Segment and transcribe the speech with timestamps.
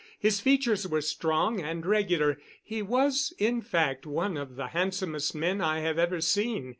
[0.19, 2.39] His features were strong and regular.
[2.63, 6.69] He was, in fact, one of the handsomest men I have ever seen.